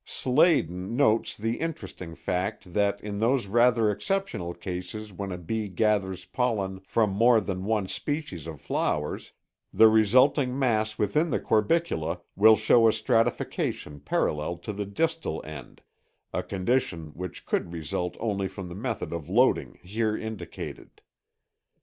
Sladen 0.03 0.97
(1912, 0.97 0.97
b) 0.97 0.97
notes 0.97 1.37
the 1.37 1.61
interesting 1.63 2.15
fact 2.15 2.73
that 2.73 2.99
in 3.01 3.19
those 3.19 3.45
rather 3.45 3.91
exceptional 3.91 4.55
cases 4.55 5.13
when 5.13 5.31
a 5.31 5.37
bee 5.37 5.67
gathers 5.67 6.25
pollen 6.25 6.79
from 6.79 7.11
more 7.11 7.39
than 7.39 7.65
one 7.65 7.87
species 7.87 8.47
of 8.47 8.59
flowers 8.59 9.31
the 9.71 9.87
resulting 9.87 10.57
mass 10.57 10.97
within 10.97 11.29
the 11.29 11.39
corbicula 11.39 12.19
will 12.35 12.55
show 12.55 12.87
a 12.87 12.91
stratification 12.93 13.99
parallel 13.99 14.57
to 14.57 14.73
the 14.73 14.87
distal 14.87 15.39
end, 15.45 15.81
a 16.33 16.41
condition 16.41 17.11
which 17.13 17.45
could 17.45 17.71
result 17.71 18.17
only 18.19 18.47
from 18.47 18.69
the 18.69 18.73
method 18.73 19.13
of 19.13 19.29
loading 19.29 19.77
here 19.83 20.17
indicated. 20.17 20.99